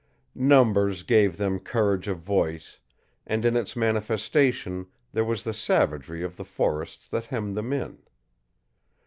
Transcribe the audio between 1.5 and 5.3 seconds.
courage of voice, and in its manifestation there